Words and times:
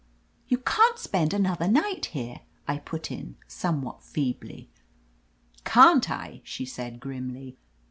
"You 0.47 0.57
can't 0.57 0.97
spend 0.97 1.31
another 1.31 1.67
night 1.67 2.07
here," 2.07 2.39
I 2.67 2.79
put 2.79 3.11
in, 3.11 3.35
somewhat 3.47 4.01
feebly. 4.01 4.71
"Can't 5.63 6.09
I?" 6.09 6.41
she 6.43 6.65
said^grimly. 6.65 7.57